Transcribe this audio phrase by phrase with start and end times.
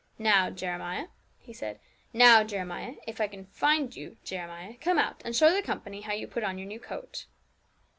[0.17, 1.79] 'Now, Jeremiah,' he said
[2.11, 6.13] 'now, Jeremiah, if I can find you, Jeremiah, come out, and show the company how
[6.13, 7.27] you put on your new coat.'